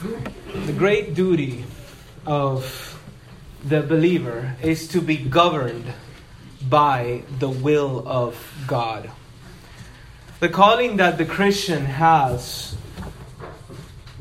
[0.00, 1.66] The great duty
[2.24, 2.98] of
[3.62, 5.92] the believer is to be governed
[6.66, 9.10] by the will of God.
[10.38, 12.74] The calling that the Christian has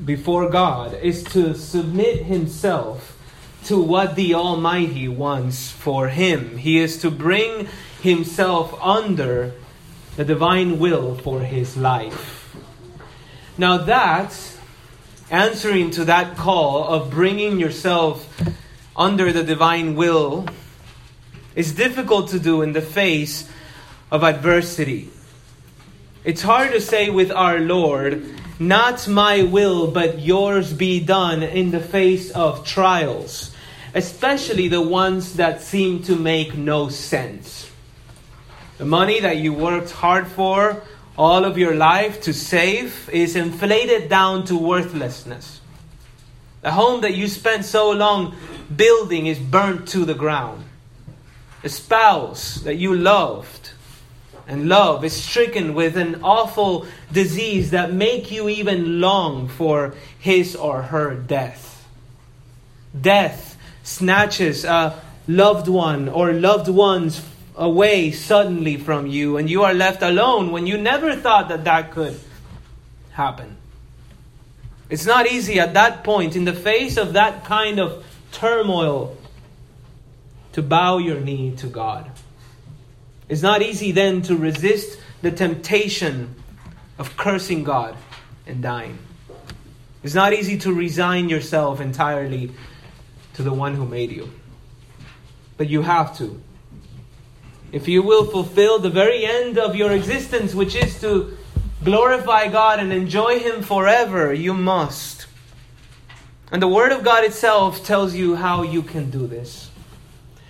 [0.04, 3.18] before God is to submit himself
[3.66, 6.57] to what the Almighty wants for him.
[6.57, 7.70] He is to bring
[8.02, 9.54] himself under
[10.18, 12.54] the divine will for his life.
[13.57, 14.59] Now, that,
[15.32, 18.28] answering to that call of bringing yourself
[18.96, 20.47] under the divine will,
[21.55, 23.50] is difficult to do in the face
[24.11, 25.10] of adversity.
[26.24, 28.25] It's hard to say with our Lord,
[28.60, 33.55] not my will, but yours be done in the face of trials,
[33.94, 37.72] especially the ones that seem to make no sense.
[38.77, 40.83] The money that you worked hard for
[41.19, 45.59] all of your life to save is inflated down to worthlessness.
[46.61, 48.38] The home that you spent so long
[48.73, 50.63] building is burnt to the ground.
[51.61, 53.71] The spouse that you loved
[54.47, 60.55] and love is stricken with an awful disease that make you even long for his
[60.55, 61.85] or her death.
[62.99, 67.22] Death snatches a loved one or loved ones
[67.59, 71.91] away suddenly from you and you are left alone when you never thought that that
[71.91, 72.17] could
[73.11, 73.57] happen.
[74.89, 79.17] It's not easy at that point in the face of that kind of turmoil
[80.53, 82.09] to bow your knee to God.
[83.27, 86.35] It's not easy then to resist the temptation
[86.97, 87.95] of cursing God
[88.47, 88.97] and dying.
[90.01, 92.51] It's not easy to resign yourself entirely
[93.33, 94.31] to the one who made you.
[95.57, 96.41] But you have to.
[97.72, 101.38] If you will fulfill the very end of your existence, which is to
[101.84, 105.28] glorify God and enjoy Him forever, you must.
[106.52, 109.70] And the Word of God itself tells you how you can do this.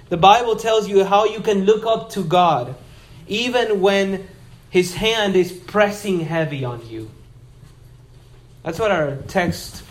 [0.07, 2.75] The Bible tells you how you can look up to God
[3.27, 4.27] even when
[4.69, 7.11] His hand is pressing heavy on you.
[8.63, 9.83] That's what our text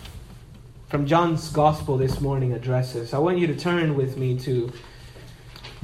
[0.89, 3.13] from John's Gospel this morning addresses.
[3.13, 4.71] I want you to turn with me to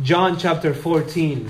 [0.02, 1.50] John chapter 14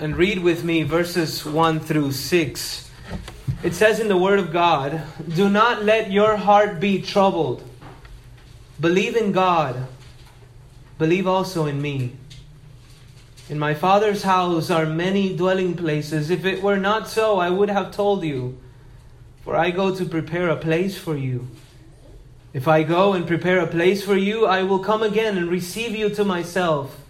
[0.00, 2.90] and read with me verses 1 through 6.
[3.62, 7.62] It says in the Word of God, Do not let your heart be troubled.
[8.80, 9.86] Believe in God.
[10.96, 12.16] Believe also in me.
[13.50, 16.30] In my Father's house are many dwelling places.
[16.30, 18.58] If it were not so, I would have told you.
[19.44, 21.48] For I go to prepare a place for you.
[22.52, 25.96] If I go and prepare a place for you, I will come again and receive
[25.96, 27.00] you to myself,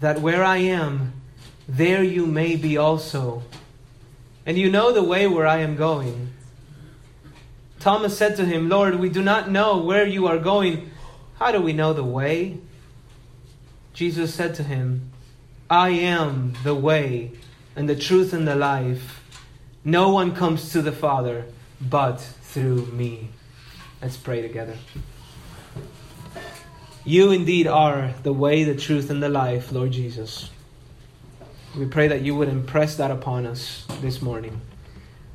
[0.00, 1.12] that where I am,
[1.68, 3.44] there you may be also.
[4.44, 6.32] And you know the way where I am going.
[7.78, 10.90] Thomas said to him, Lord, we do not know where you are going.
[11.38, 12.58] How do we know the way?
[13.94, 15.10] Jesus said to him,
[15.68, 17.32] I am the way
[17.74, 19.20] and the truth and the life.
[19.84, 21.46] No one comes to the Father
[21.80, 23.31] but through me.
[24.02, 24.76] Let's pray together.
[27.04, 30.50] You indeed are the way, the truth, and the life, Lord Jesus.
[31.78, 34.60] We pray that you would impress that upon us this morning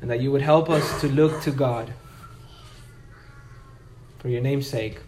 [0.02, 1.94] and that you would help us to look to God.
[4.18, 4.98] For your name's sake.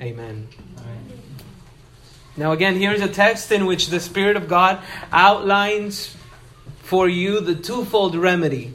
[0.00, 0.46] Amen.
[0.78, 1.12] Amen.
[2.36, 6.16] Now, again, here's a text in which the Spirit of God outlines
[6.82, 8.72] for you the twofold remedy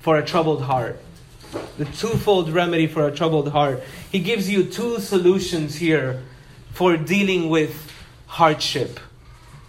[0.00, 1.00] for a troubled heart.
[1.78, 3.82] The twofold remedy for a troubled heart.
[4.12, 6.22] He gives you two solutions here
[6.72, 7.90] for dealing with
[8.26, 9.00] hardship,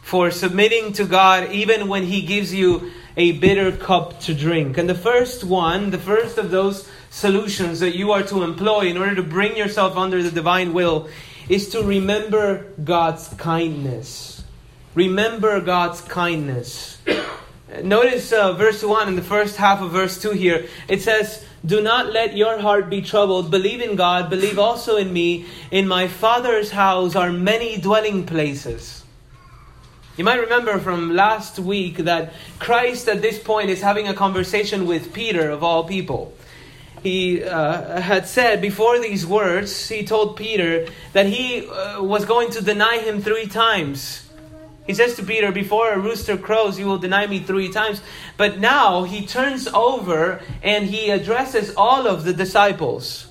[0.01, 4.77] for submitting to God even when He gives you a bitter cup to drink.
[4.77, 8.97] And the first one, the first of those solutions that you are to employ in
[8.97, 11.09] order to bring yourself under the divine will
[11.49, 14.43] is to remember God's kindness.
[14.95, 16.97] Remember God's kindness.
[17.83, 20.67] Notice uh, verse 1 in the first half of verse 2 here.
[20.87, 23.49] It says, Do not let your heart be troubled.
[23.49, 24.29] Believe in God.
[24.29, 25.45] Believe also in me.
[25.71, 29.03] In my Father's house are many dwelling places.
[30.17, 34.85] You might remember from last week that Christ at this point is having a conversation
[34.85, 36.33] with Peter, of all people
[37.03, 42.51] he uh, had said before these words, he told Peter that he uh, was going
[42.51, 44.29] to deny him three times.
[44.87, 48.01] He says to Peter, Before a rooster crows, you will deny me three times.
[48.37, 53.27] But now he turns over and he addresses all of the disciples.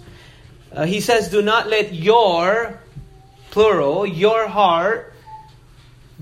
[0.72, 2.80] Uh, he says, Do not let your,
[3.50, 5.12] plural, your heart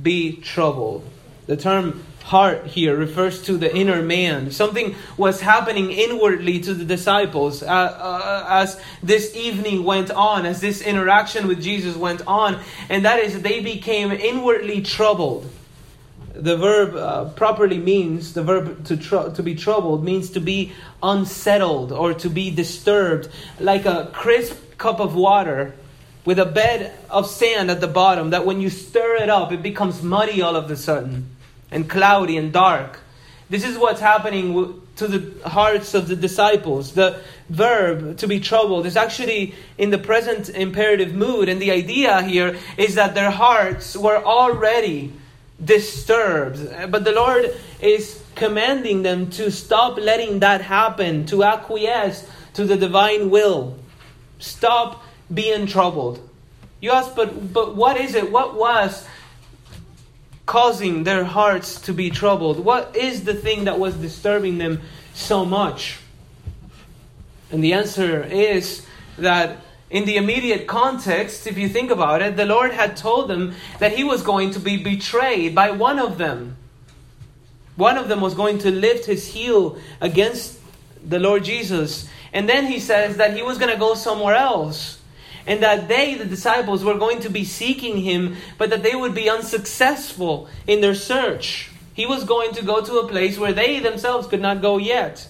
[0.01, 1.05] be troubled.
[1.47, 4.51] The term heart here refers to the inner man.
[4.51, 10.61] Something was happening inwardly to the disciples uh, uh, as this evening went on, as
[10.61, 12.61] this interaction with Jesus went on,
[12.91, 15.51] and that is they became inwardly troubled.
[16.35, 20.73] The verb uh, properly means, the verb to, tr- to be troubled means to be
[21.03, 25.75] unsettled or to be disturbed, like a crisp cup of water
[26.27, 29.63] with a bed of sand at the bottom that when you stir it up, it
[29.63, 31.27] becomes muddy all of a sudden
[31.71, 33.01] and cloudy and dark.
[33.51, 36.93] This is what's happening to the hearts of the disciples.
[36.93, 42.21] The verb to be troubled is actually in the present imperative mood, and the idea
[42.23, 45.13] here is that their hearts were already
[45.65, 46.91] disturbed.
[46.91, 52.77] But the Lord is commanding them to stop letting that happen, to acquiesce to the
[52.77, 53.79] divine will.
[54.39, 56.21] Stop being troubled.
[56.81, 58.31] You ask, but, but what is it?
[58.31, 59.07] What was
[60.49, 62.59] causing their hearts to be troubled?
[62.59, 64.81] What is the thing that was disturbing them
[65.13, 65.99] so much?
[67.53, 68.85] And the answer is
[69.19, 69.59] that
[69.91, 73.93] in the immediate context, if you think about it, the Lord had told them that
[73.93, 76.57] He was going to be betrayed by one of them.
[77.77, 80.59] One of them was going to lift his heel against
[81.07, 82.09] the Lord Jesus.
[82.33, 84.98] And then He says that He was going to go somewhere else
[85.49, 89.15] and that they, the disciples, were going to be seeking him, but that they would
[89.15, 91.71] be unsuccessful in their search.
[91.95, 95.27] He was going to go to a place where they themselves could not go yet.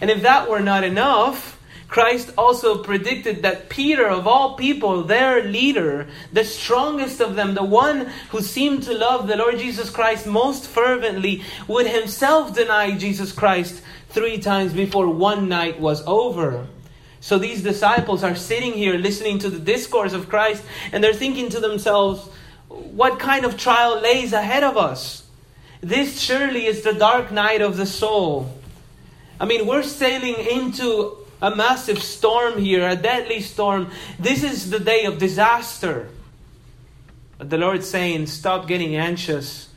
[0.00, 1.58] And if that were not enough,
[1.88, 7.64] Christ also predicted that Peter, of all people, their leader, the strongest of them, the
[7.64, 13.32] one who seemed to love the Lord Jesus Christ most fervently, would himself deny Jesus
[13.32, 16.66] Christ three times before one night was over.
[17.22, 21.50] So these disciples are sitting here listening to the discourse of Christ and they're thinking
[21.50, 22.28] to themselves,
[22.68, 25.24] what kind of trial lays ahead of us?
[25.80, 28.52] This surely is the dark night of the soul.
[29.38, 33.92] I mean, we're sailing into a massive storm here, a deadly storm.
[34.18, 36.08] This is the day of disaster.
[37.38, 39.68] But the Lord's saying, stop getting anxious.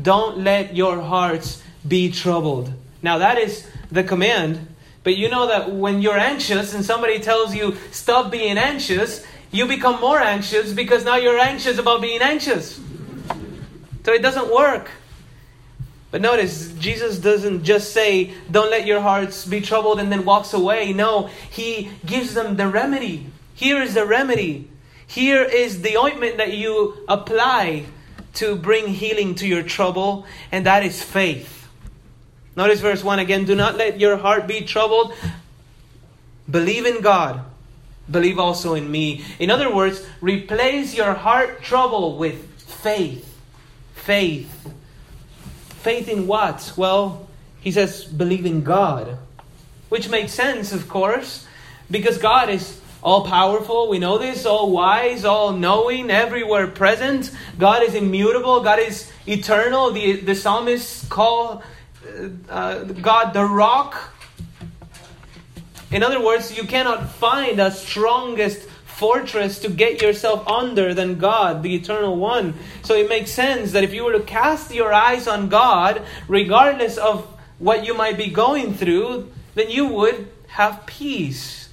[0.00, 2.72] Don't let your hearts be troubled.
[3.02, 4.68] Now, that is the command
[5.04, 9.66] but you know that when you're anxious and somebody tells you, stop being anxious, you
[9.66, 12.80] become more anxious because now you're anxious about being anxious.
[14.04, 14.90] So it doesn't work.
[16.10, 20.52] But notice, Jesus doesn't just say, don't let your hearts be troubled and then walks
[20.52, 20.92] away.
[20.92, 23.28] No, he gives them the remedy.
[23.54, 24.68] Here is the remedy.
[25.06, 27.86] Here is the ointment that you apply
[28.34, 31.61] to bring healing to your trouble, and that is faith.
[32.54, 33.44] Notice verse 1 again.
[33.44, 35.14] Do not let your heart be troubled.
[36.50, 37.44] Believe in God.
[38.10, 39.24] Believe also in me.
[39.38, 43.28] In other words, replace your heart trouble with faith.
[43.94, 44.72] Faith.
[45.82, 46.72] Faith in what?
[46.76, 47.28] Well,
[47.60, 49.18] he says, believe in God.
[49.88, 51.46] Which makes sense, of course,
[51.90, 53.88] because God is all powerful.
[53.88, 57.30] We know this, all wise, all knowing, everywhere present.
[57.58, 58.60] God is immutable.
[58.60, 59.90] God is eternal.
[59.90, 61.62] The, the psalmists call
[62.48, 64.14] uh, God the rock.
[65.90, 71.62] In other words, you cannot find a strongest fortress to get yourself under than God,
[71.62, 72.54] the eternal one.
[72.82, 76.98] So it makes sense that if you were to cast your eyes on God, regardless
[76.98, 77.26] of
[77.58, 81.68] what you might be going through, then you would have peace.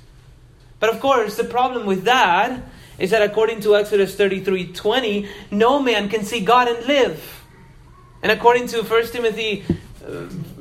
[0.80, 2.62] But of course, the problem with that
[2.98, 7.45] is that according to Exodus 33 20, no man can see God and live.
[8.21, 9.66] And according to 1 Timothy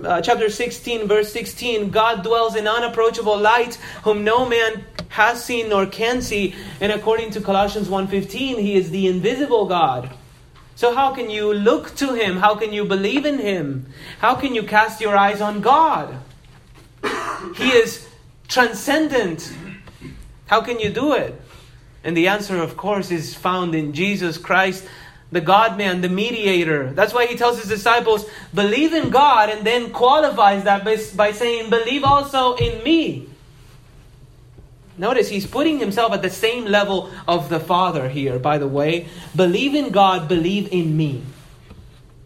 [0.05, 5.71] uh, chapter 16, verse 16, God dwells in unapproachable light, whom no man has seen
[5.71, 6.55] nor can see.
[6.81, 10.11] And according to Colossians 1.15, he is the invisible God.
[10.77, 12.37] So how can you look to him?
[12.37, 13.93] How can you believe in him?
[14.21, 16.17] How can you cast your eyes on God?
[17.57, 18.09] He is
[18.47, 19.53] transcendent.
[20.47, 21.41] How can you do it?
[22.05, 24.87] And the answer, of course, is found in Jesus Christ
[25.31, 26.91] the God man, the mediator.
[26.91, 31.33] That's why he tells his disciples, believe in God, and then qualifies that by, by
[31.33, 33.29] saying, believe also in me.
[34.97, 39.07] Notice he's putting himself at the same level of the Father here, by the way.
[39.37, 41.23] Believe in God, believe in me.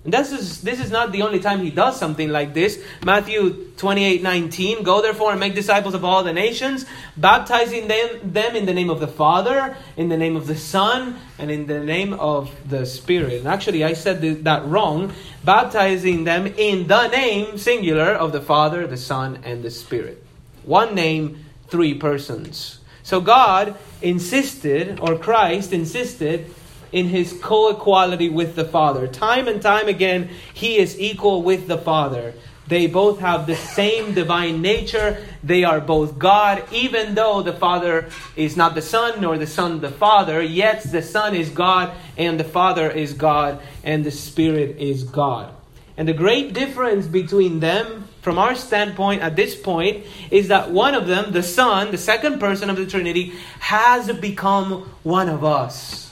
[0.04, 2.82] And this is, this is not the only time he does something like this.
[3.04, 4.82] Matthew 28 19.
[4.82, 6.85] Go therefore and make disciples of all the nations,
[7.16, 11.18] baptizing them, them in the name of the Father, in the name of the Son,
[11.38, 13.35] and in the name of the Spirit.
[13.35, 15.12] And actually, I said that wrong.
[15.44, 20.25] Baptizing them in the name, singular, of the Father, the Son, and the Spirit.
[20.64, 22.80] One name, three persons.
[23.04, 26.52] So God insisted, or Christ insisted,
[26.92, 29.06] in his co equality with the Father.
[29.06, 32.34] Time and time again, he is equal with the Father.
[32.68, 35.22] They both have the same divine nature.
[35.42, 39.80] They are both God, even though the Father is not the Son, nor the Son
[39.80, 44.78] the Father, yet the Son is God, and the Father is God, and the Spirit
[44.78, 45.52] is God.
[45.96, 50.94] And the great difference between them, from our standpoint at this point, is that one
[50.94, 56.12] of them, the Son, the second person of the Trinity, has become one of us.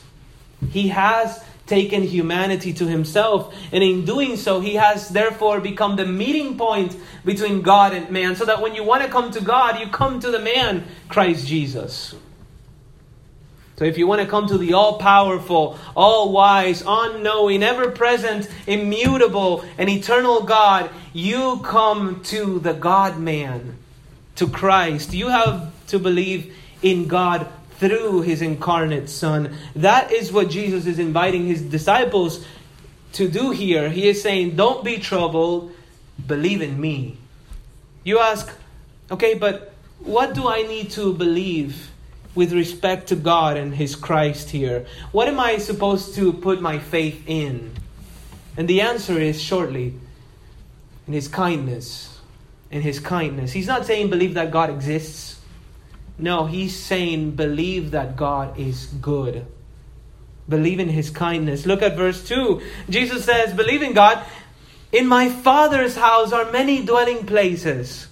[0.68, 6.04] He has taken humanity to himself, and in doing so, he has therefore become the
[6.04, 9.78] meeting point between God and man, so that when you want to come to God,
[9.78, 12.14] you come to the man, Christ Jesus.
[13.76, 18.46] So if you want to come to the all powerful, all wise, unknowing, ever present,
[18.66, 23.78] immutable, and eternal God, you come to the God man,
[24.34, 25.14] to Christ.
[25.14, 27.46] You have to believe in God
[27.80, 29.56] through his incarnate Son.
[29.75, 32.44] That is what Jesus is inviting his disciples
[33.14, 33.88] to do here.
[33.88, 35.75] He is saying, Don't be troubled,
[36.26, 37.16] believe in me.
[38.04, 38.52] You ask,
[39.10, 41.90] okay, but what do I need to believe
[42.34, 44.87] with respect to God and his Christ here?
[45.12, 47.72] What am I supposed to put my faith in?
[48.58, 49.94] And the answer is shortly
[51.06, 52.20] in his kindness.
[52.70, 53.52] In his kindness.
[53.52, 55.39] He's not saying believe that God exists.
[56.22, 59.46] No, he's saying believe that God is good.
[60.48, 61.64] Believe in his kindness.
[61.64, 62.60] Look at verse 2.
[62.88, 64.24] Jesus says, Believe in God.
[64.92, 68.08] In my Father's house are many dwelling places.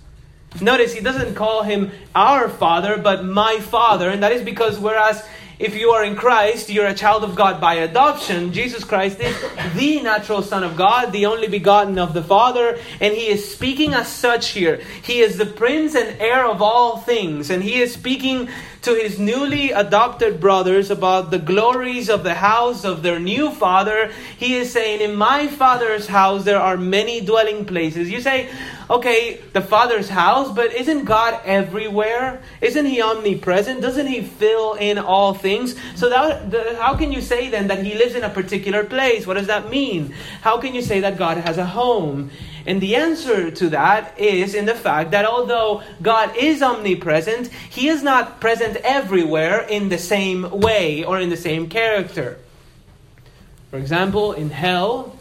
[0.60, 4.08] Notice he doesn't call him our Father, but my Father.
[4.08, 5.26] And that is because whereas
[5.58, 8.52] if you are in Christ, you're a child of God by adoption.
[8.52, 9.36] Jesus Christ is
[9.74, 13.92] the natural Son of God, the only begotten of the Father, and He is speaking
[13.92, 14.80] as such here.
[15.02, 18.48] He is the Prince and heir of all things, and He is speaking
[18.82, 24.10] to His newly adopted brothers about the glories of the house of their new Father.
[24.36, 28.10] He is saying, In my Father's house there are many dwelling places.
[28.10, 28.48] You say,
[28.90, 32.42] okay, the Father's house, but isn't God everywhere?
[32.60, 33.80] Isn't He omnipresent?
[33.80, 35.76] Doesn't He fill in all things?
[35.94, 39.26] So that, the, how can you say then that He lives in a particular place?
[39.26, 40.14] What does that mean?
[40.40, 42.30] How can you say that God has a home?
[42.68, 47.88] And the answer to that is in the fact that although God is omnipresent, He
[47.88, 52.38] is not present everywhere in the same way or in the same character.
[53.70, 55.16] For example, in hell,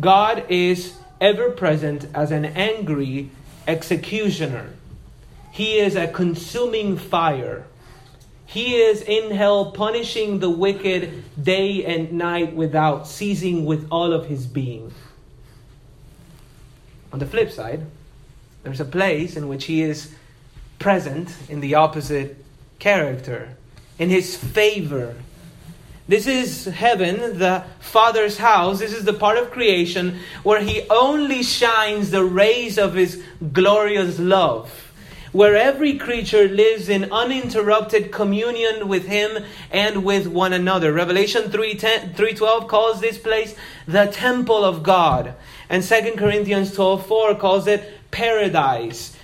[0.00, 3.30] God is ever present as an angry
[3.68, 4.70] executioner.
[5.52, 7.64] He is a consuming fire.
[8.44, 14.26] He is in hell punishing the wicked day and night without ceasing with all of
[14.26, 14.92] his being.
[17.12, 17.86] On the flip side,
[18.62, 20.14] there's a place in which he is
[20.78, 22.36] present in the opposite
[22.78, 23.56] character,
[23.98, 25.14] in his favor,
[26.08, 28.80] this is heaven, the Father's house.
[28.80, 34.18] This is the part of creation where He only shines the rays of His glorious
[34.18, 34.92] love.
[35.30, 40.92] Where every creature lives in uninterrupted communion with Him and with one another.
[40.92, 43.54] Revelation 3.12 calls this place
[43.86, 45.34] the temple of God.
[45.72, 49.16] And 2 Corinthians 12.4 calls it paradise.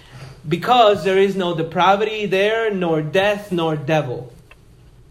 [0.49, 4.33] Because there is no depravity there, nor death, nor devil.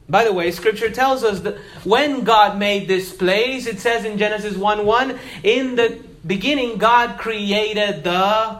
[0.09, 4.17] By the way, scripture tells us that when God made this place, it says in
[4.17, 8.59] Genesis 1 1, in the beginning, God created the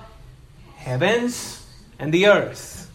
[0.76, 1.66] heavens
[1.98, 2.92] and the earth.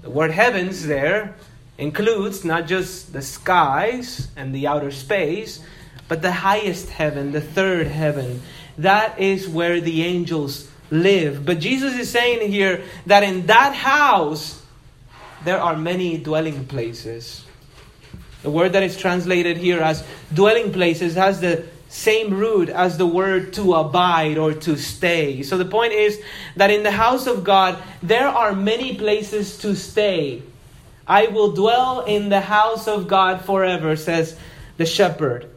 [0.00, 1.34] The word heavens there
[1.76, 5.60] includes not just the skies and the outer space,
[6.08, 8.40] but the highest heaven, the third heaven.
[8.78, 11.44] That is where the angels live.
[11.44, 14.62] But Jesus is saying here that in that house,
[15.44, 17.44] there are many dwelling places.
[18.42, 23.06] The word that is translated here as dwelling places has the same root as the
[23.06, 25.42] word to abide or to stay.
[25.42, 26.20] So the point is
[26.56, 30.42] that in the house of God, there are many places to stay.
[31.06, 34.38] I will dwell in the house of God forever, says
[34.76, 35.50] the shepherd.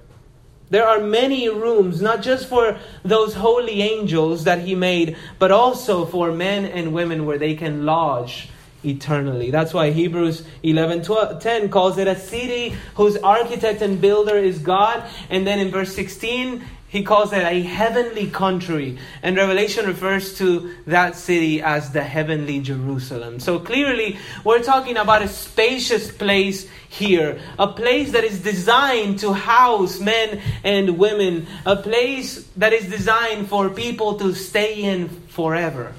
[0.71, 6.05] There are many rooms, not just for those holy angels that he made, but also
[6.05, 8.49] for men and women where they can lodge
[8.83, 9.51] eternally.
[9.51, 14.59] That's why Hebrews 11 12, 10 calls it a city whose architect and builder is
[14.59, 15.03] God.
[15.29, 18.97] And then in verse 16, he calls it a heavenly country.
[19.23, 23.39] And Revelation refers to that city as the heavenly Jerusalem.
[23.39, 29.31] So clearly, we're talking about a spacious place here, a place that is designed to
[29.31, 35.93] house men and women, a place that is designed for people to stay in forever.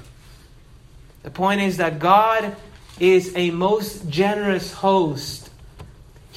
[1.23, 2.55] The point is that God
[2.99, 5.42] is a most generous host.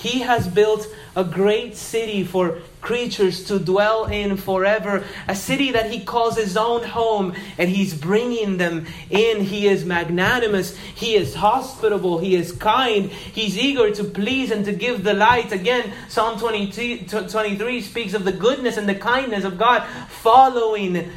[0.07, 0.87] He has built
[1.17, 6.57] a great city for creatures to dwell in forever, a city that He calls His
[6.57, 9.41] own home, and He's bringing them in.
[9.41, 14.73] He is magnanimous, He is hospitable, He is kind, He's eager to please and to
[14.73, 15.51] give the light.
[15.51, 21.11] Again, Psalm 23 speaks of the goodness and the kindness of God following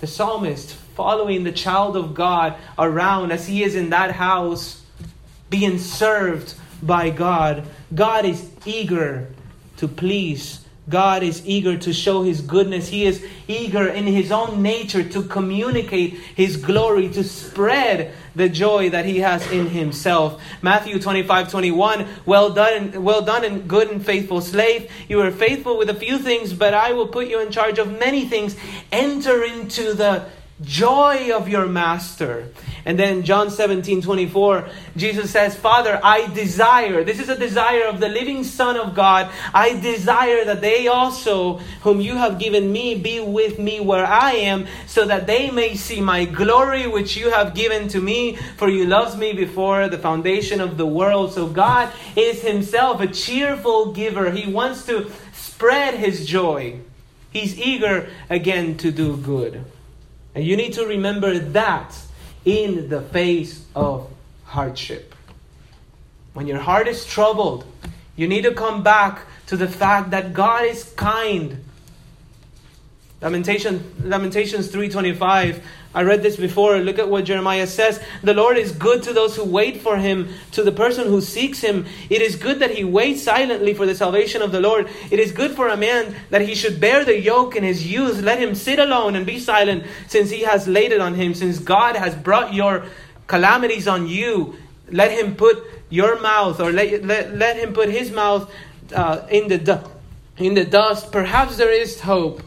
[0.00, 4.82] the psalmist, following the child of God around as he is in that house
[5.48, 7.64] being served by God.
[7.94, 9.28] God is eager
[9.78, 10.62] to please.
[10.88, 12.88] God is eager to show His goodness.
[12.88, 18.90] He is eager in His own nature to communicate His glory, to spread the joy
[18.90, 20.42] that He has in Himself.
[20.60, 22.08] Matthew 25 21.
[22.26, 24.90] Well done, well done, and good and faithful slave.
[25.08, 27.98] You are faithful with a few things, but I will put you in charge of
[28.00, 28.56] many things.
[28.90, 30.26] Enter into the
[30.62, 32.48] joy of your master.
[32.84, 38.00] And then John 17, 24, Jesus says, Father, I desire, this is a desire of
[38.00, 42.96] the living Son of God, I desire that they also, whom you have given me,
[42.96, 47.30] be with me where I am, so that they may see my glory which you
[47.30, 51.32] have given to me, for you loved me before the foundation of the world.
[51.32, 54.30] So God is himself a cheerful giver.
[54.30, 56.80] He wants to spread his joy.
[57.30, 59.64] He's eager again to do good.
[60.34, 61.94] And you need to remember that
[62.44, 64.08] in the face of
[64.44, 65.14] hardship.
[66.32, 67.66] When your heart is troubled,
[68.16, 71.64] you need to come back to the fact that God is kind.
[73.20, 75.60] Lamentation, Lamentations 3:25
[75.94, 76.78] I read this before.
[76.78, 78.00] Look at what Jeremiah says.
[78.22, 81.60] The Lord is good to those who wait for him, to the person who seeks
[81.60, 81.84] him.
[82.08, 84.88] It is good that he waits silently for the salvation of the Lord.
[85.10, 88.22] It is good for a man that he should bear the yoke in his youth.
[88.22, 91.58] Let him sit alone and be silent, since he has laid it on him, since
[91.58, 92.86] God has brought your
[93.26, 94.56] calamities on you.
[94.90, 98.50] Let him put your mouth, or let, let, let him put his mouth
[98.94, 99.86] uh, in, the,
[100.38, 101.12] in the dust.
[101.12, 102.42] Perhaps there is hope.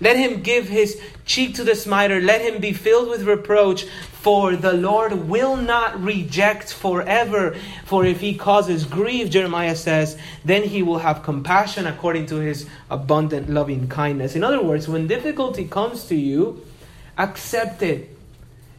[0.00, 2.20] Let him give his cheek to the smiter.
[2.20, 3.84] Let him be filled with reproach.
[4.22, 7.56] For the Lord will not reject forever.
[7.86, 12.66] For if he causes grief, Jeremiah says, then he will have compassion according to his
[12.90, 14.36] abundant loving kindness.
[14.36, 16.66] In other words, when difficulty comes to you,
[17.16, 18.14] accept it,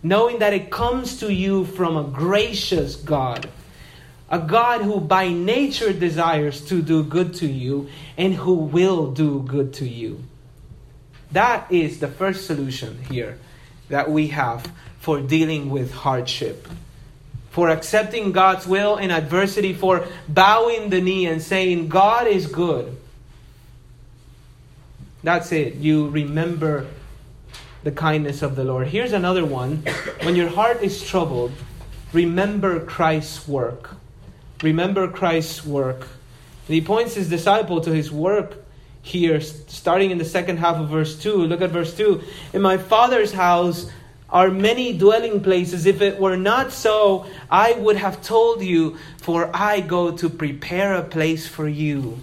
[0.03, 3.49] knowing that it comes to you from a gracious God.
[4.29, 9.41] A God who by nature desires to do good to you and who will do
[9.41, 10.23] good to you.
[11.31, 13.39] That is the first solution here
[13.89, 16.67] that we have for dealing with hardship.
[17.49, 22.97] For accepting God's will in adversity, for bowing the knee and saying, God is good.
[25.23, 25.75] That's it.
[25.75, 26.87] You remember
[27.83, 28.87] the kindness of the Lord.
[28.87, 29.83] Here's another one.
[30.23, 31.51] When your heart is troubled,
[32.13, 33.95] remember Christ's work.
[34.63, 36.07] Remember Christ's work.
[36.67, 38.60] And he points his disciple to his work
[39.01, 41.45] here, starting in the second half of verse 2.
[41.47, 42.21] Look at verse 2.
[42.53, 43.89] In my Father's house
[44.29, 45.85] are many dwelling places.
[45.85, 50.93] If it were not so, I would have told you, for I go to prepare
[50.93, 52.19] a place for you.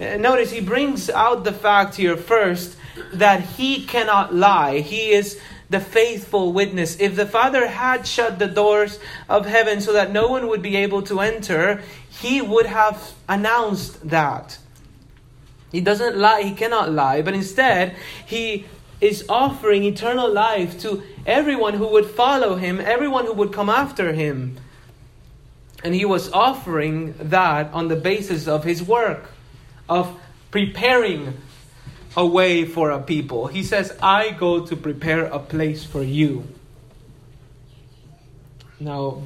[0.00, 2.76] Uh, notice he brings out the fact here first
[3.12, 4.80] that he cannot lie.
[4.80, 6.98] He is the faithful witness.
[6.98, 10.76] If the Father had shut the doors of heaven so that no one would be
[10.76, 14.58] able to enter, he would have announced that.
[15.72, 18.66] He doesn't lie, he cannot lie, but instead, he
[19.00, 24.12] is offering eternal life to everyone who would follow him, everyone who would come after
[24.12, 24.56] him.
[25.82, 29.30] And he was offering that on the basis of his work,
[29.88, 30.14] of
[30.50, 31.38] preparing
[32.16, 33.46] a way for a people.
[33.46, 36.46] He says, I go to prepare a place for you.
[38.80, 39.22] Now,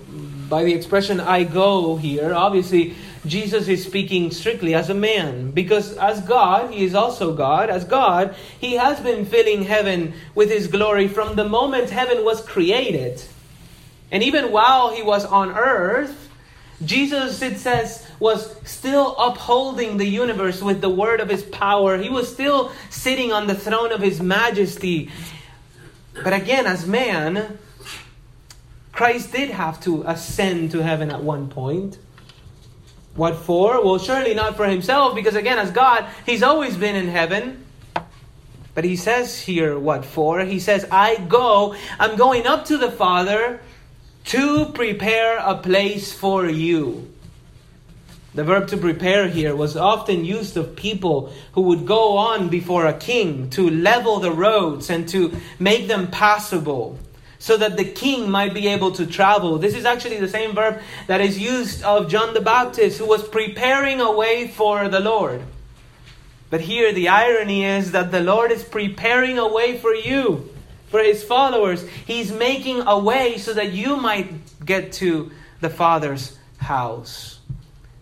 [0.48, 5.52] by the expression I go here, obviously Jesus is speaking strictly as a man.
[5.52, 7.70] Because as God, he is also God.
[7.70, 12.44] As God, he has been filling heaven with his glory from the moment heaven was
[12.44, 13.22] created.
[14.10, 16.30] And even while he was on earth,
[16.84, 21.96] Jesus, it says, was still upholding the universe with the word of his power.
[21.96, 25.10] He was still sitting on the throne of his majesty.
[26.24, 27.58] But again, as man,
[28.94, 31.98] Christ did have to ascend to heaven at one point.
[33.16, 33.84] What for?
[33.84, 37.64] Well, surely not for himself, because again, as God, he's always been in heaven.
[38.74, 40.40] But he says here, what for?
[40.40, 43.60] He says, I go, I'm going up to the Father
[44.26, 47.10] to prepare a place for you.
[48.34, 52.86] The verb to prepare here was often used of people who would go on before
[52.86, 56.98] a king to level the roads and to make them passable.
[57.44, 59.58] So that the king might be able to travel.
[59.58, 63.28] This is actually the same verb that is used of John the Baptist, who was
[63.28, 65.42] preparing a way for the Lord.
[66.48, 70.48] But here the irony is that the Lord is preparing a way for you,
[70.88, 71.86] for his followers.
[72.06, 75.30] He's making a way so that you might get to
[75.60, 77.33] the Father's house.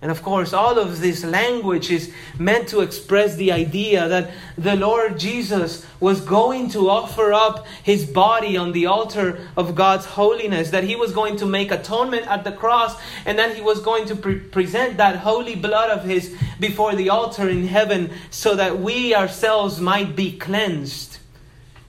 [0.02, 4.74] And of course, all of this language is meant to express the idea that the
[4.74, 10.70] Lord Jesus was going to offer up his body on the altar of God's holiness,
[10.70, 14.06] that he was going to make atonement at the cross, and that he was going
[14.06, 18.80] to pre- present that holy blood of his before the altar in heaven so that
[18.80, 21.18] we ourselves might be cleansed.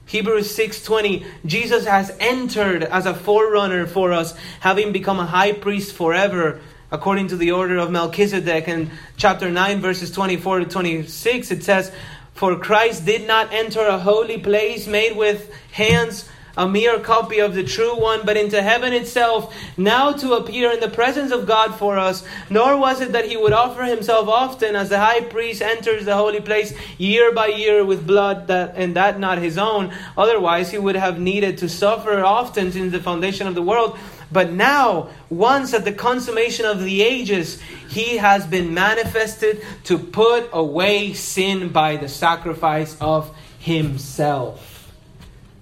[0.06, 5.92] Hebrews 6:20 Jesus has entered as a forerunner for us having become a high priest
[5.94, 8.68] forever according to the order of Melchizedek.
[8.68, 11.92] In chapter 9, verses 24 to 26, it says,
[12.34, 17.54] For Christ did not enter a holy place made with hands, a mere copy of
[17.54, 21.74] the true one, but into heaven itself, now to appear in the presence of God
[21.74, 22.24] for us.
[22.48, 26.14] Nor was it that he would offer himself often as the high priest enters the
[26.14, 29.92] holy place year by year with blood, that, and that not his own.
[30.16, 33.98] Otherwise, he would have needed to suffer often since the foundation of the world.
[34.32, 40.48] But now, once at the consummation of the ages, he has been manifested to put
[40.52, 44.92] away sin by the sacrifice of himself.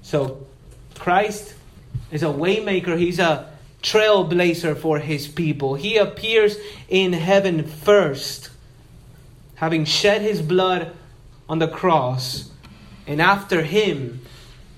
[0.02, 0.46] So,
[0.98, 1.54] Christ
[2.10, 3.50] is a waymaker, he's a
[3.82, 5.74] trailblazer for his people.
[5.74, 6.56] He appears
[6.88, 8.50] in heaven first,
[9.56, 10.92] having shed his blood
[11.48, 12.50] on the cross,
[13.06, 14.20] and after him,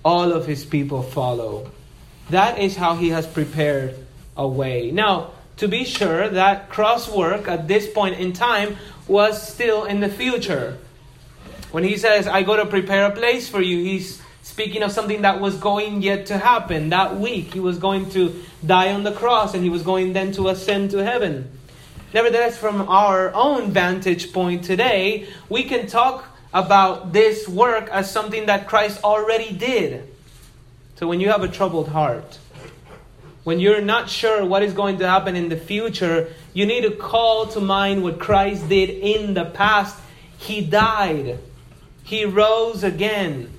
[0.05, 1.71] all of his people follow.
[2.31, 3.97] That is how he has prepared
[4.37, 4.91] a way.
[4.91, 10.01] Now, to be sure, that cross work at this point in time was still in
[10.01, 10.79] the future.
[11.71, 15.23] When he says, I go to prepare a place for you, he's speaking of something
[15.23, 16.91] that was going yet to happen.
[16.91, 20.33] That week, he was going to die on the cross and he was going then
[20.33, 21.51] to ascend to heaven.
[22.13, 28.47] Nevertheless, from our own vantage point today, we can talk about this work as something
[28.47, 30.14] that Christ already did.
[30.97, 32.39] So when you have a troubled heart,
[33.45, 36.91] when you're not sure what is going to happen in the future, you need to
[36.91, 39.99] call to mind what Christ did in the past.
[40.39, 41.39] He died,
[42.03, 43.51] He rose again.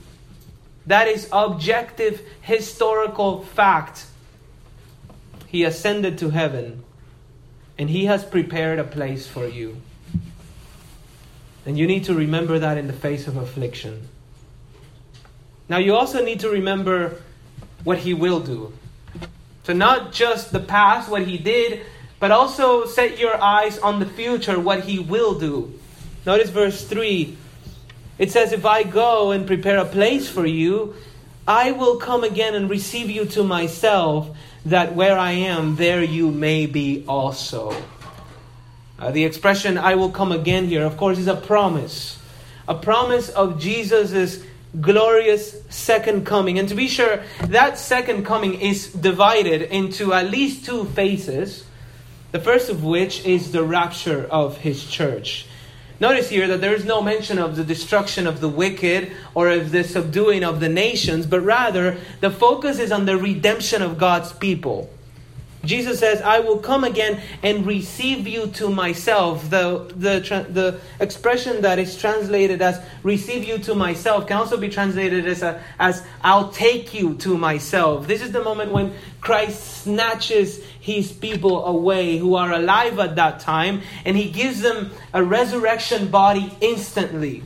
[0.88, 4.06] That is objective historical fact.
[5.48, 6.84] He ascended to heaven,
[7.78, 9.82] and He has prepared a place for you.
[11.66, 14.08] And you need to remember that in the face of affliction.
[15.68, 17.22] Now, you also need to remember
[17.86, 18.74] what he will do.
[19.64, 21.82] So, not just the past, what he did,
[22.20, 25.80] but also set your eyes on the future, what he will do.
[26.26, 27.38] Notice verse 3.
[28.18, 30.96] It says, If I go and prepare a place for you,
[31.48, 36.32] I will come again and receive you to myself, that where I am, there you
[36.32, 37.76] may be also.
[38.98, 42.18] Uh, the expression, I will come again here, of course, is a promise.
[42.68, 44.44] A promise of Jesus'
[44.82, 46.60] glorious second coming.
[46.60, 51.66] And to be sure, that second coming is divided into at least two phases.
[52.32, 55.48] The first of which is the rapture of his church.
[56.00, 59.72] Notice here that there is no mention of the destruction of the wicked or of
[59.72, 64.34] the subduing of the nations, but rather the focus is on the redemption of God's
[64.34, 64.90] people.
[65.66, 69.50] Jesus says, I will come again and receive you to myself.
[69.50, 74.70] The, the, the expression that is translated as receive you to myself can also be
[74.70, 78.08] translated as, a, as I'll take you to myself.
[78.08, 83.40] This is the moment when Christ snatches his people away who are alive at that
[83.40, 87.44] time and he gives them a resurrection body instantly.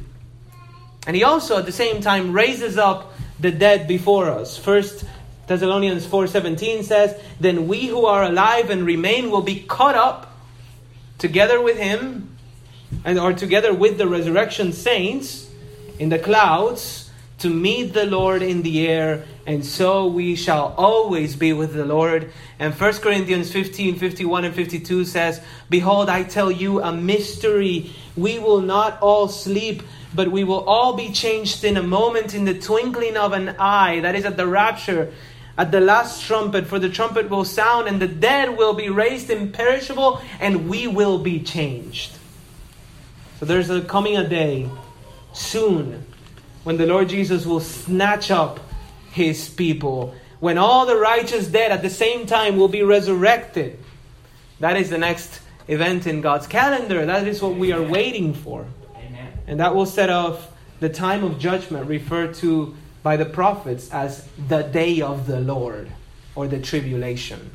[1.07, 4.57] And he also at the same time raises up the dead before us.
[4.57, 5.05] First
[5.49, 10.31] Thessalonians 4:17 says, "Then we who are alive and remain will be caught up
[11.17, 12.29] together with him
[13.03, 15.47] and or together with the resurrection saints
[15.97, 17.09] in the clouds
[17.39, 21.85] to meet the Lord in the air, and so we shall always be with the
[21.85, 27.91] Lord." And 1 Corinthians 15, 51 and 52 says, Behold, I tell you a mystery.
[28.15, 29.81] We will not all sleep,
[30.13, 34.01] but we will all be changed in a moment, in the twinkling of an eye.
[34.01, 35.11] That is at the rapture
[35.59, 39.29] at the last trumpet, for the trumpet will sound, and the dead will be raised
[39.29, 42.17] imperishable, and we will be changed.
[43.39, 44.69] So there's a coming a day
[45.33, 46.05] soon
[46.63, 48.61] when the Lord Jesus will snatch up
[49.11, 53.77] his people, when all the righteous dead at the same time will be resurrected.
[54.61, 57.05] That is the next event in God's calendar.
[57.05, 58.65] That is what we are waiting for.
[58.95, 59.33] Amen.
[59.45, 64.27] And that will set off the time of judgment referred to by the prophets as
[64.47, 65.91] the day of the Lord.
[66.39, 67.51] or the tribulation.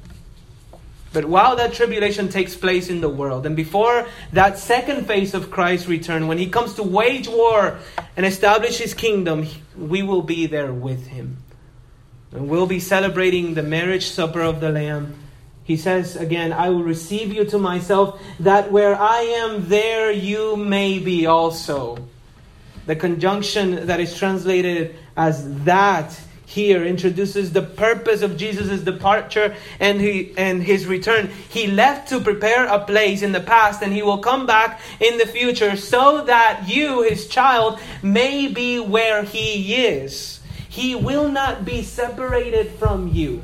[1.14, 5.50] But while that tribulation takes place in the world, and before that second phase of
[5.50, 7.78] Christ's return, when he comes to wage war
[8.16, 11.38] and establish his kingdom, we will be there with him.
[12.32, 15.16] And we'll be celebrating the marriage supper of the Lamb.
[15.62, 20.56] He says again, I will receive you to myself, that where I am, there you
[20.56, 22.04] may be also.
[22.86, 30.00] The conjunction that is translated as that here introduces the purpose of Jesus' departure and,
[30.00, 31.30] he, and his return.
[31.48, 35.18] He left to prepare a place in the past, and he will come back in
[35.18, 40.40] the future so that you, his child, may be where he is.
[40.68, 43.42] He will not be separated from you.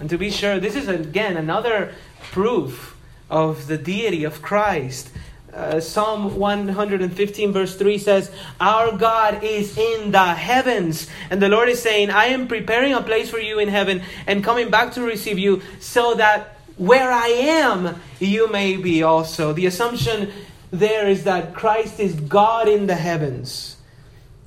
[0.00, 1.94] And to be sure, this is again another
[2.32, 2.96] proof
[3.30, 5.10] of the deity of Christ
[5.54, 11.08] uh, Psalm 115, verse 3 says, Our God is in the heavens.
[11.30, 14.42] And the Lord is saying, I am preparing a place for you in heaven and
[14.42, 19.52] coming back to receive you so that where I am, you may be also.
[19.52, 20.32] The assumption
[20.70, 23.76] there is that Christ is God in the heavens.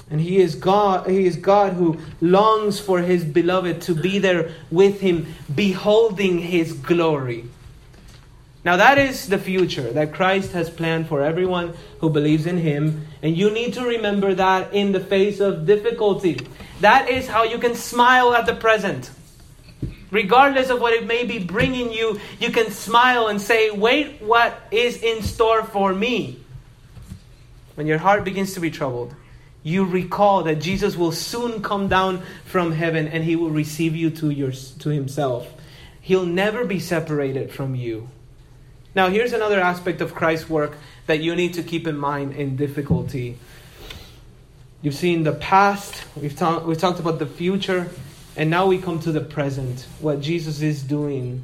[0.09, 4.51] And he is God, he is God who longs for his beloved to be there
[4.71, 7.45] with him, beholding his glory.
[8.67, 13.07] Now, that is the future that Christ has planned for everyone who believes in Him.
[13.21, 16.45] And you need to remember that in the face of difficulty.
[16.81, 19.09] That is how you can smile at the present.
[20.11, 24.59] Regardless of what it may be bringing you, you can smile and say, Wait, what
[24.69, 26.43] is in store for me?
[27.75, 29.15] When your heart begins to be troubled,
[29.63, 34.09] you recall that Jesus will soon come down from heaven and He will receive you
[34.09, 35.47] to, your, to Himself.
[36.01, 38.09] He'll never be separated from you.
[38.97, 42.55] Now, here's another aspect of Christ's work that you need to keep in mind in
[42.55, 43.37] difficulty.
[44.81, 47.91] You've seen the past, we've, ta- we've talked about the future,
[48.35, 51.43] and now we come to the present, what Jesus is doing.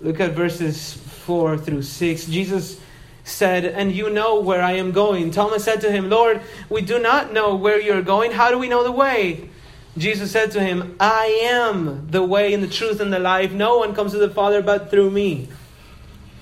[0.00, 2.26] Look at verses 4 through 6.
[2.26, 2.80] Jesus
[3.24, 5.32] said, And you know where I am going.
[5.32, 8.30] Thomas said to him, Lord, we do not know where you're going.
[8.30, 9.50] How do we know the way?
[9.98, 13.50] Jesus said to him, I am the way and the truth and the life.
[13.50, 15.48] No one comes to the Father but through me.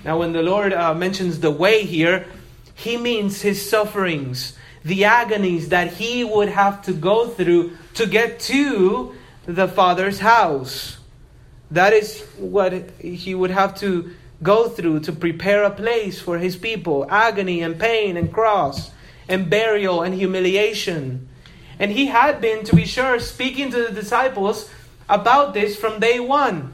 [0.03, 2.25] Now, when the Lord uh, mentions the way here,
[2.73, 8.39] he means his sufferings, the agonies that he would have to go through to get
[8.41, 9.13] to
[9.45, 10.97] the Father's house.
[11.71, 16.55] That is what he would have to go through to prepare a place for his
[16.55, 18.91] people agony and pain and cross
[19.27, 21.27] and burial and humiliation.
[21.77, 24.69] And he had been, to be sure, speaking to the disciples
[25.07, 26.73] about this from day one.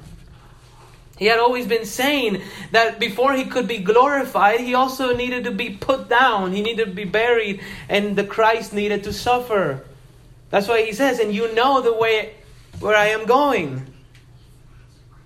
[1.18, 5.52] He had always been saying that before he could be glorified, he also needed to
[5.52, 6.52] be put down.
[6.52, 9.86] He needed to be buried, and the Christ needed to suffer.
[10.50, 12.36] That's why he says, And you know the way
[12.80, 13.94] where I am going.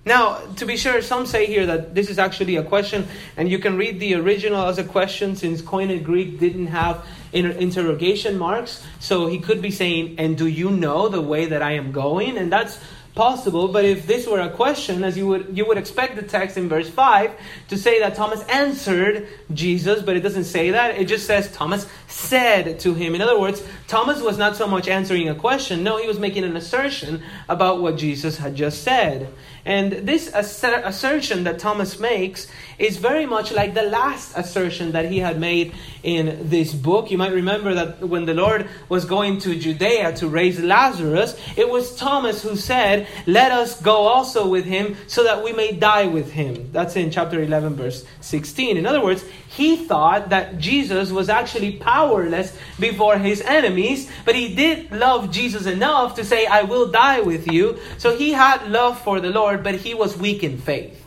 [0.06, 3.60] Now, to be sure, some say here that this is actually a question, and you
[3.60, 8.84] can read the original as a question since Koine Greek didn't have inter- interrogation marks.
[9.00, 12.38] So he could be saying, And do you know the way that I am going?
[12.38, 12.80] And that's
[13.20, 16.56] possible, but if this were a question, as you would you would expect the text
[16.56, 17.32] in verse 5
[17.68, 20.98] to say that Thomas answered Jesus, but it doesn't say that.
[20.98, 23.16] It just says Thomas said to him.
[23.16, 26.46] In other words, Thomas was not so much answering a question, no, he was making
[26.46, 29.28] an assertion about what Jesus had just said.
[29.66, 35.06] And this asser- assertion that Thomas makes is very much like the last assertion that
[35.12, 37.12] he had made in this book.
[37.12, 41.70] You might remember that when the Lord was going to Judea to raise Lazarus, it
[41.70, 46.08] was Thomas who said, Let us go also with him so that we may die
[46.08, 46.72] with him.
[46.72, 48.78] That's in chapter 11, verse 16.
[48.78, 54.56] In other words, he thought that Jesus was actually powerless before his enemies, but he
[54.56, 57.78] did love Jesus enough to say, I will die with you.
[57.98, 61.06] So he had love for the Lord, but he was weak in faith.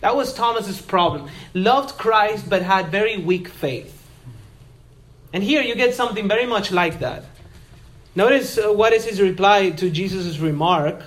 [0.00, 1.30] That was Thomas's problem.
[1.54, 3.98] Loved Christ, but had very weak faith.
[5.32, 7.24] And here you get something very much like that.
[8.14, 11.02] Notice uh, what is his reply to Jesus' remark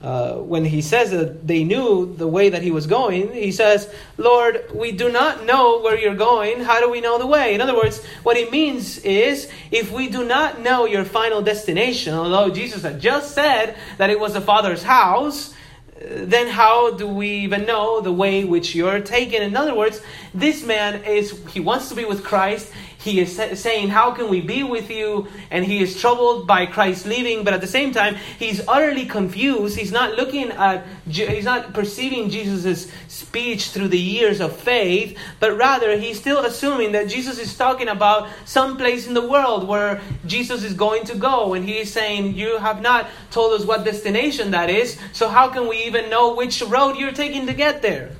[0.00, 3.92] uh, when he says that they knew the way that he was going, he says,
[4.16, 6.60] Lord, we do not know where you're going.
[6.60, 7.54] How do we know the way?
[7.54, 12.14] In other words, what he means is if we do not know your final destination,
[12.14, 15.54] although Jesus had just said that it was the Father's house,
[16.00, 19.42] then how do we even know the way which you're taking?
[19.42, 20.00] In other words,
[20.32, 22.72] this man is, he wants to be with Christ.
[23.00, 25.28] He is saying, How can we be with you?
[25.50, 29.78] And he is troubled by Christ leaving, but at the same time, he's utterly confused.
[29.78, 35.56] He's not looking at, he's not perceiving Jesus' speech through the years of faith, but
[35.56, 40.02] rather he's still assuming that Jesus is talking about some place in the world where
[40.26, 41.54] Jesus is going to go.
[41.54, 45.48] And he is saying, You have not told us what destination that is, so how
[45.48, 48.19] can we even know which road you're taking to get there?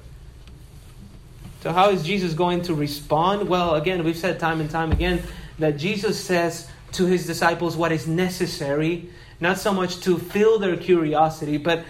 [1.63, 3.47] So, how is Jesus going to respond?
[3.47, 5.23] Well, again, we've said time and time again
[5.59, 10.77] that Jesus says to his disciples what is necessary, not so much to fill their
[10.77, 11.85] curiosity, but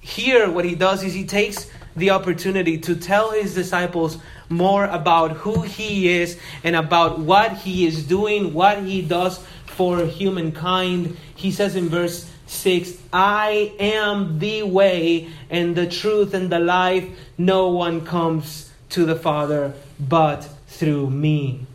[0.00, 5.30] here what he does is he takes the opportunity to tell his disciples more about
[5.32, 11.16] who he is and about what he is doing, what he does for humankind.
[11.36, 17.04] He says in verse 6 I am the way and the truth and the life.
[17.38, 21.66] No one comes to the Father but through me.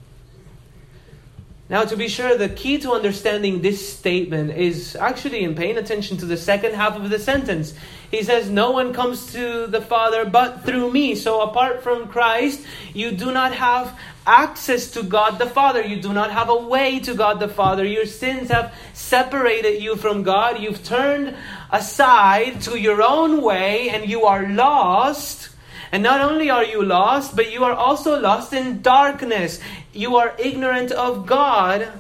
[1.70, 6.18] Now, to be sure, the key to understanding this statement is actually in paying attention
[6.18, 7.76] to the second half of the sentence.
[8.10, 11.14] He says, No one comes to the Father but through me.
[11.14, 13.96] So, apart from Christ, you do not have
[14.30, 15.82] access to God the Father.
[15.82, 17.84] You do not have a way to God the Father.
[17.84, 20.60] Your sins have separated you from God.
[20.60, 21.36] You've turned
[21.72, 25.50] aside to your own way and you are lost.
[25.92, 29.60] And not only are you lost, but you are also lost in darkness.
[29.94, 31.92] You are ignorant of God.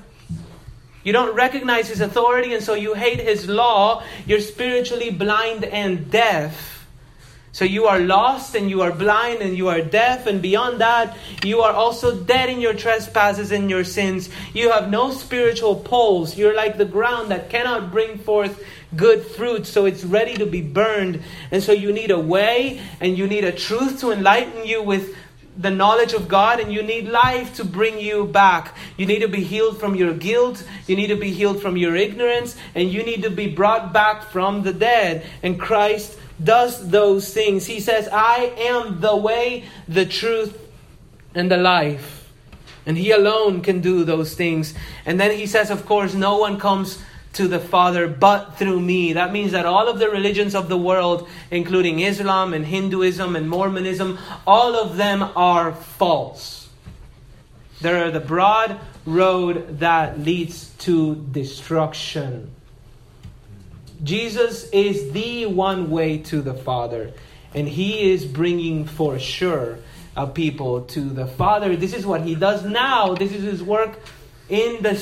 [1.04, 4.04] You don't recognize His authority, and so you hate His law.
[4.28, 6.79] You're spiritually blind and deaf.
[7.60, 11.17] So you are lost and you are blind and you are deaf, and beyond that,
[11.43, 14.30] you are also dead in your trespasses and your sins.
[14.54, 16.38] You have no spiritual poles.
[16.38, 18.63] You're like the ground that cannot bring forth
[18.95, 21.22] good fruit, so it's ready to be burned.
[21.52, 25.13] And so you need a way and you need a truth to enlighten you with
[25.58, 28.74] the knowledge of God, and you need life to bring you back.
[28.95, 31.98] You need to be healed from your guilt, you need to be healed from your
[31.98, 35.26] ignorance, and you need to be brought back from the dead.
[35.43, 37.65] And Christ does those things.
[37.65, 40.58] He says, I am the way, the truth,
[41.36, 42.32] and the life.
[42.86, 44.73] And He alone can do those things.
[45.06, 49.13] And then He says, of course, no one comes to the Father but through me.
[49.13, 53.49] That means that all of the religions of the world, including Islam and Hinduism and
[53.49, 56.69] Mormonism, all of them are false.
[57.82, 62.52] They're the broad road that leads to destruction.
[64.04, 67.12] Jesus is the one way to the Father,
[67.54, 69.80] and He is bringing for sure
[70.16, 71.76] a people to the Father.
[71.76, 73.14] This is what He does now.
[73.16, 74.00] This is His work
[74.50, 75.02] in the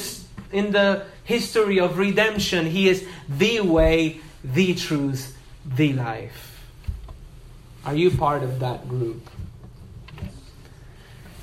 [0.51, 2.65] in the history of redemption.
[2.65, 6.65] He is the way, the truth, the life.
[7.85, 9.29] Are you part of that group?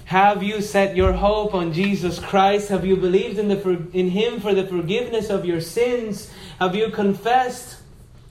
[0.07, 2.69] Have you set your hope on Jesus Christ?
[2.69, 6.31] Have you believed in, the, in Him for the forgiveness of your sins?
[6.61, 7.79] Have you confessed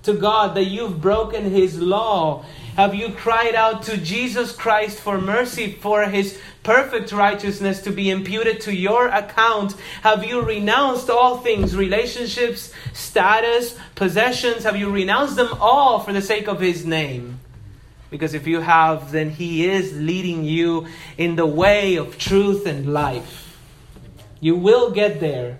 [0.04, 2.46] to God that you've broken His law?
[2.76, 8.12] Have you cried out to Jesus Christ for mercy for His perfect righteousness to be
[8.12, 9.76] imputed to your account?
[10.04, 14.64] Have you renounced all things, relationships, status, possessions?
[14.64, 17.40] Have you renounced them all for the sake of His name?
[18.14, 20.86] Because if you have, then He is leading you
[21.18, 23.58] in the way of truth and life.
[24.40, 25.58] You will get there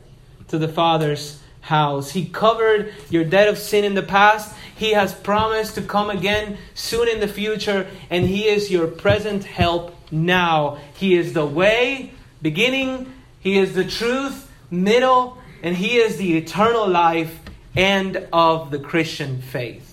[0.50, 2.12] to the Father's house.
[2.12, 4.56] He covered your debt of sin in the past.
[4.76, 9.46] He has promised to come again soon in the future, and He is your present
[9.46, 10.78] help now.
[10.94, 16.88] He is the way, beginning, He is the truth, middle, and He is the eternal
[16.88, 17.40] life
[17.76, 19.93] end of the Christian faith.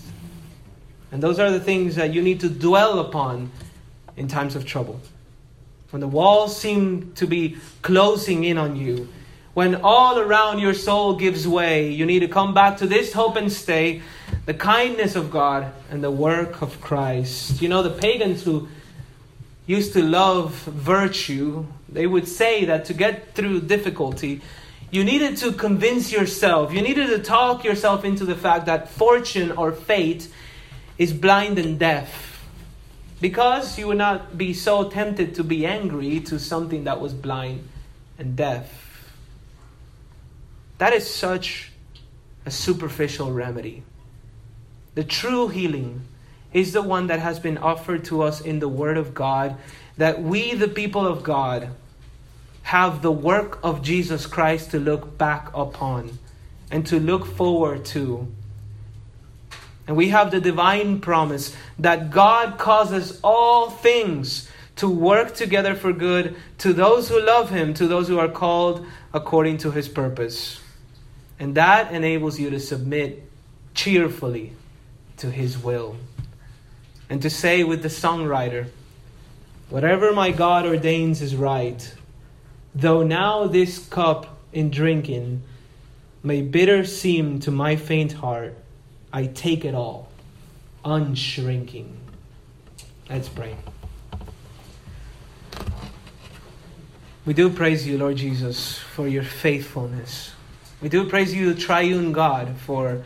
[1.11, 3.51] And those are the things that you need to dwell upon
[4.15, 4.99] in times of trouble.
[5.89, 9.09] When the walls seem to be closing in on you,
[9.53, 13.35] when all around your soul gives way, you need to come back to this hope
[13.35, 14.01] and stay
[14.45, 17.61] the kindness of God and the work of Christ.
[17.61, 18.69] You know, the pagans who
[19.67, 24.41] used to love virtue, they would say that to get through difficulty,
[24.89, 29.51] you needed to convince yourself, you needed to talk yourself into the fact that fortune
[29.51, 30.29] or fate
[31.01, 32.45] is blind and deaf.
[33.19, 37.67] Because you would not be so tempted to be angry to something that was blind
[38.19, 39.11] and deaf.
[40.77, 41.71] That is such
[42.45, 43.81] a superficial remedy.
[44.93, 46.01] The true healing
[46.53, 49.57] is the one that has been offered to us in the Word of God,
[49.97, 51.69] that we, the people of God,
[52.61, 56.19] have the work of Jesus Christ to look back upon
[56.69, 58.27] and to look forward to
[59.87, 65.91] and we have the divine promise that God causes all things to work together for
[65.91, 70.59] good to those who love him, to those who are called according to his purpose.
[71.39, 73.29] And that enables you to submit
[73.73, 74.53] cheerfully
[75.17, 75.97] to his will.
[77.09, 78.69] And to say with the songwriter,
[79.69, 81.95] Whatever my God ordains is right,
[82.75, 85.43] though now this cup in drinking
[86.21, 88.53] may bitter seem to my faint heart,
[89.13, 90.09] I take it all,
[90.85, 91.91] unshrinking.
[93.09, 93.55] Let's pray.
[97.25, 100.31] We do praise you, Lord Jesus, for your faithfulness.
[100.81, 103.03] We do praise you, triune God, for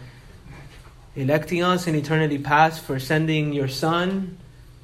[1.15, 4.37] electing us in eternity past, for sending your Son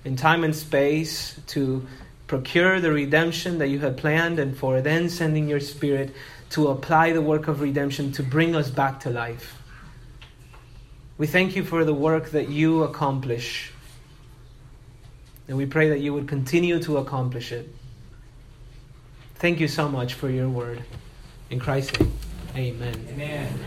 [0.03, 1.86] in time and space to
[2.26, 6.13] procure the redemption that you had planned, and for then sending your Spirit
[6.49, 9.61] to apply the work of redemption to bring us back to life.
[11.22, 13.72] We thank you for the work that you accomplish.
[15.47, 17.69] And we pray that you would continue to accomplish it.
[19.36, 20.82] Thank you so much for your word.
[21.51, 22.11] In Christ's name,
[22.55, 23.07] amen.
[23.11, 23.59] Amen.